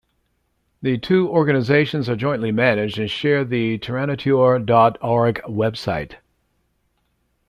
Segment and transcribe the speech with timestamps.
[0.81, 6.15] The two organisations are jointly managed and share the terranature dot org website.